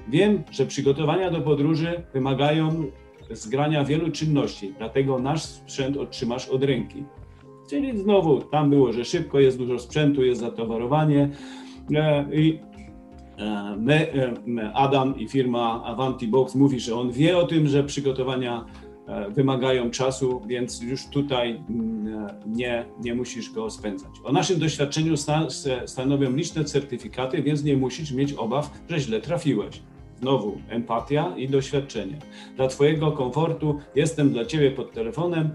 [0.08, 2.86] Wiem, że przygotowania do podróży wymagają
[3.32, 7.04] zgrania wielu czynności, dlatego nasz sprzęt otrzymasz od ręki.
[7.70, 11.30] Czyli znowu tam było, że szybko jest dużo sprzętu, jest zatowarowanie
[11.96, 12.60] e, i
[13.38, 17.84] e, my, e, Adam i firma Avanti Box mówi, że on wie o tym, że
[17.84, 18.66] przygotowania
[19.30, 24.10] wymagają czasu, więc już tutaj mm, nie, nie musisz go spędzać.
[24.24, 25.14] O naszym doświadczeniu
[25.86, 29.82] stanowią liczne certyfikaty, więc nie musisz mieć obaw, że źle trafiłeś.
[30.21, 32.17] Znowu empatia i doświadczenie.
[32.56, 35.49] Dla Twojego komfortu jestem dla Ciebie pod telefonem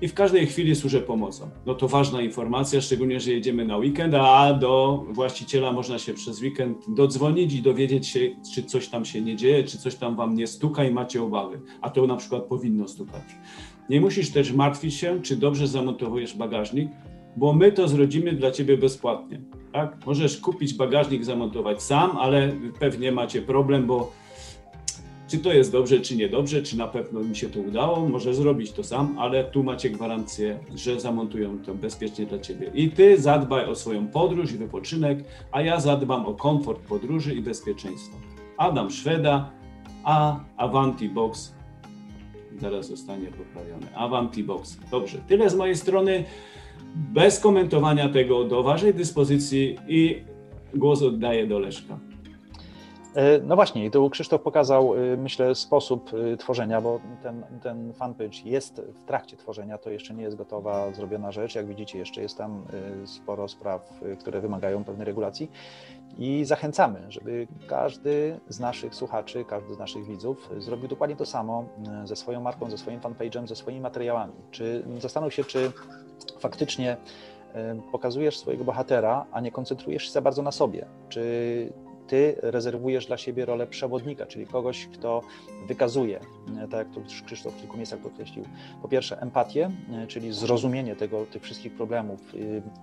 [0.00, 1.50] i w każdej chwili służę pomocą.
[1.66, 6.42] No to ważna informacja, szczególnie, że jedziemy na weekend, a do właściciela można się przez
[6.42, 8.20] weekend dodzwonić i dowiedzieć się,
[8.54, 11.60] czy coś tam się nie dzieje, czy coś tam Wam nie stuka i macie obawy,
[11.80, 13.24] a to na przykład powinno stukać.
[13.90, 16.88] Nie musisz też martwić się, czy dobrze zamontowujesz bagażnik,
[17.36, 19.40] bo my to zrobimy dla Ciebie bezpłatnie.
[19.76, 20.06] Tak?
[20.06, 24.12] Możesz kupić bagażnik, zamontować sam, ale pewnie macie problem, bo
[25.28, 28.72] czy to jest dobrze, czy niedobrze, czy na pewno mi się to udało, może zrobić
[28.72, 32.70] to sam, ale tu macie gwarancję, że zamontują to bezpiecznie dla Ciebie.
[32.74, 37.42] I Ty zadbaj o swoją podróż i wypoczynek, a ja zadbam o komfort podróży i
[37.42, 38.16] bezpieczeństwo.
[38.56, 39.50] Adam Szweda,
[40.04, 41.54] a Avanti Box
[42.60, 43.96] zaraz zostanie poprawiony.
[43.96, 44.78] Avanti Box.
[44.90, 46.24] Dobrze, tyle z mojej strony
[46.96, 50.24] bez komentowania tego do Waszej dyspozycji i
[50.74, 51.98] głos oddaję do Leszka.
[53.16, 58.38] E, no właśnie, tu Krzysztof pokazał, e, myślę, sposób e, tworzenia, bo ten, ten fanpage
[58.44, 61.54] jest w trakcie tworzenia, to jeszcze nie jest gotowa, zrobiona rzecz.
[61.54, 62.64] Jak widzicie, jeszcze jest tam
[63.04, 65.50] sporo spraw, które wymagają pewnej regulacji
[66.18, 71.64] i zachęcamy, żeby każdy z naszych słuchaczy, każdy z naszych widzów zrobił dokładnie to samo
[72.04, 74.32] ze swoją marką, ze swoim fanpage'em, ze swoimi materiałami.
[74.50, 75.72] Czy zastanów się, czy
[76.38, 76.96] faktycznie
[77.92, 80.86] pokazujesz swojego bohatera, a nie koncentrujesz się za bardzo na sobie.
[81.08, 81.72] Czy
[82.06, 85.22] ty rezerwujesz dla siebie rolę przewodnika, czyli kogoś, kto
[85.68, 86.20] wykazuje,
[86.70, 88.44] tak jak to Krzysztof w kilku miejscach podkreślił,
[88.82, 89.70] po pierwsze empatię,
[90.08, 92.20] czyli zrozumienie tego, tych wszystkich problemów,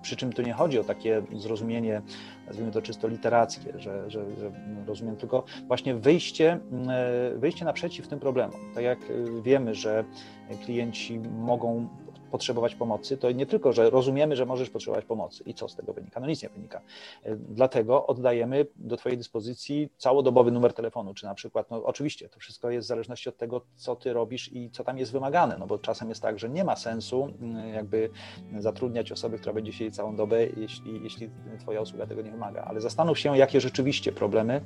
[0.01, 2.01] przy czym tu nie chodzi o takie zrozumienie,
[2.47, 4.51] nazwijmy to czysto literackie, że, że, że
[4.87, 6.59] rozumiem, tylko właśnie wyjście,
[7.35, 8.59] wyjście naprzeciw tym problemom.
[8.75, 8.99] Tak jak
[9.43, 10.03] wiemy, że
[10.65, 11.87] klienci mogą
[12.33, 15.93] potrzebować pomocy, to nie tylko, że rozumiemy, że możesz potrzebować pomocy i co z tego
[15.93, 16.19] wynika.
[16.19, 16.81] No nic nie wynika.
[17.23, 22.39] E, dlatego oddajemy do Twojej dyspozycji całodobowy numer telefonu, czy na przykład, no oczywiście, to
[22.39, 25.67] wszystko jest w zależności od tego, co Ty robisz i co tam jest wymagane, no
[25.67, 28.09] bo czasem jest tak, że nie ma sensu mm, jakby
[28.59, 32.63] zatrudniać osoby, która będzie siedzieć całą dobę, jeśli, jeśli Twoja usługa tego nie wymaga.
[32.63, 34.61] Ale zastanów się, jakie rzeczywiście problemy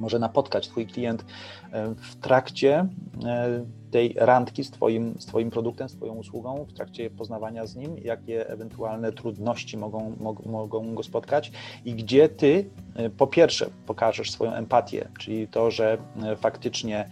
[0.00, 1.24] może napotkać Twój klient
[1.72, 2.88] e, w trakcie
[3.24, 7.76] e, tej randki z twoim, z twoim produktem, z Twoją usługą, w trakcie poznawania z
[7.76, 11.52] nim, jakie ewentualne trudności mogą, mog, mogą go spotkać
[11.84, 15.98] i gdzie Ty e, po pierwsze pokażesz swoją empatię, czyli to, że
[16.36, 17.08] faktycznie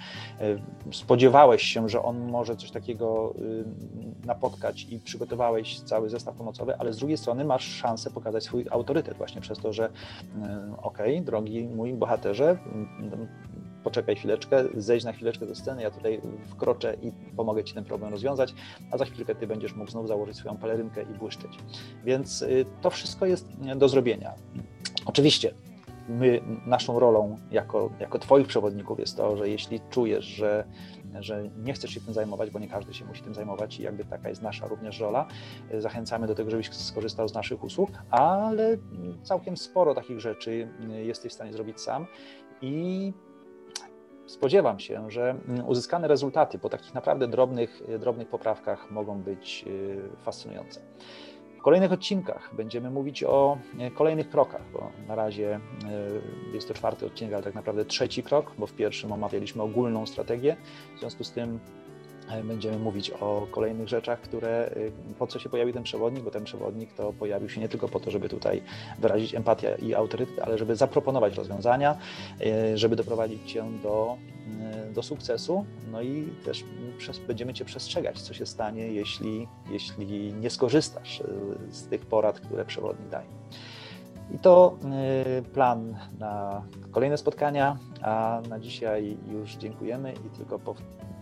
[0.92, 3.34] spodziewałeś się, że on może coś takiego
[4.24, 9.16] napotkać i przygotowałeś cały zestaw pomocowy, ale z drugiej strony masz szansę pokazać swój autorytet
[9.16, 9.90] właśnie przez to, że
[10.82, 12.58] okej, okay, drogi mój bohaterze,
[13.84, 18.10] poczekaj chwileczkę, zejdź na chwileczkę ze sceny, ja tutaj wkroczę i pomogę Ci ten problem
[18.10, 18.54] rozwiązać,
[18.90, 21.58] a za chwilkę Ty będziesz mógł znów założyć swoją pelerynkę i błyszczeć.
[22.04, 24.32] Więc y, to wszystko jest do zrobienia.
[25.06, 25.54] Oczywiście
[26.08, 30.64] my, naszą rolą jako, jako Twoich przewodników jest to, że jeśli czujesz, że,
[31.20, 34.04] że nie chcesz się tym zajmować, bo nie każdy się musi tym zajmować i jakby
[34.04, 35.26] taka jest nasza również rola,
[35.78, 38.76] zachęcamy do tego, żebyś skorzystał z naszych usług, ale
[39.22, 40.68] całkiem sporo takich rzeczy
[41.04, 42.06] jesteś w stanie zrobić sam
[42.62, 43.12] i
[44.26, 45.34] spodziewam się, że
[45.66, 50.80] uzyskane rezultaty po takich naprawdę drobnych, drobnych poprawkach mogą być y, fascynujące.
[51.60, 55.60] W kolejnych odcinkach będziemy mówić o e, kolejnych krokach, bo na razie e,
[56.54, 60.56] jest to czwarty odcinek, ale tak naprawdę trzeci krok, bo w pierwszym omawialiśmy ogólną strategię.
[60.96, 61.60] W związku z tym
[62.44, 64.70] będziemy mówić o kolejnych rzeczach, które,
[65.18, 68.00] po co się pojawił ten przewodnik, bo ten przewodnik to pojawił się nie tylko po
[68.00, 68.62] to, żeby tutaj
[68.98, 71.98] wyrazić empatię i autorytet, ale żeby zaproponować rozwiązania,
[72.74, 74.16] żeby doprowadzić cię do
[74.60, 76.64] E, do sukcesu, no i też
[77.26, 81.24] będziemy Cię przestrzegać, co się stanie, jeśli, jeśli nie skorzystasz e,
[81.72, 83.28] z tych porad, które przewodnik daje.
[84.34, 90.74] I to e, plan na kolejne spotkania, a na dzisiaj już dziękujemy i tylko po,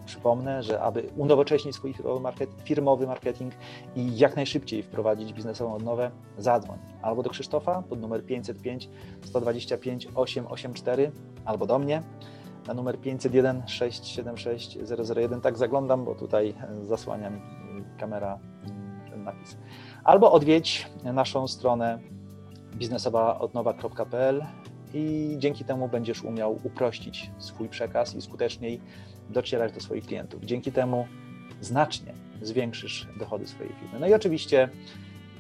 [0.08, 1.94] przypomnę, że aby unowocześnić swój
[2.64, 3.54] firmowy marketing
[3.96, 8.88] i jak najszybciej wprowadzić biznesową odnowę, zadzwoń albo do Krzysztofa pod numer 505
[9.22, 11.12] 125 884
[11.44, 12.02] albo do mnie
[12.66, 14.78] na numer 501 676
[15.16, 15.40] 001.
[15.40, 17.40] Tak zaglądam, bo tutaj zasłania mi
[17.98, 18.38] kamera
[19.10, 19.56] ten napis.
[20.04, 21.98] Albo odwiedź naszą stronę
[22.74, 24.44] biznesowaodnowa.pl
[24.94, 28.80] i dzięki temu będziesz umiał uprościć swój przekaz i skuteczniej
[29.30, 30.44] docierać do swoich klientów.
[30.44, 31.06] Dzięki temu
[31.60, 34.00] znacznie zwiększysz dochody swojej firmy.
[34.00, 34.68] No i oczywiście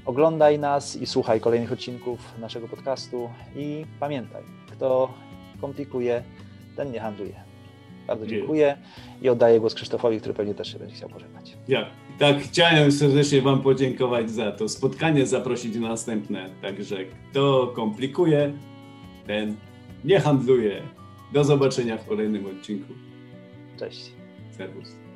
[0.04, 5.14] oglądaj nas i słuchaj kolejnych odcinków naszego podcastu i pamiętaj, kto
[5.60, 6.22] komplikuje,
[6.76, 7.48] ten nie handluje.
[8.06, 8.76] Bardzo dziękuję
[9.22, 11.56] i oddaję głos Krzysztofowi, który pewnie też się będzie chciał pożegnać.
[11.68, 11.86] Ja,
[12.18, 16.50] tak, chciałem serdecznie Wam podziękować za to spotkanie, zaprosić na następne.
[16.62, 18.52] Także kto komplikuje,
[19.26, 19.56] ten
[20.04, 20.82] nie handluje.
[21.32, 22.92] Do zobaczenia w kolejnym odcinku.
[23.78, 24.12] Cześć.
[24.56, 25.07] Serwus.